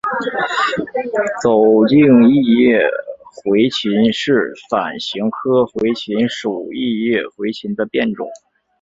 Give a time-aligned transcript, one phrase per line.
[1.43, 2.79] 走茎异叶
[3.43, 8.27] 茴芹是伞形科茴芹属异叶茴芹的变种。